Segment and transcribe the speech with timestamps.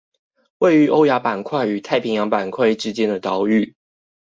[0.57, 3.75] 位於歐亞板塊與太平洋板塊之間的島嶼